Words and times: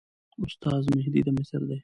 استاد 0.45 0.83
مهدي 0.95 1.21
د 1.25 1.29
مصر 1.37 1.61
دی. 1.69 1.77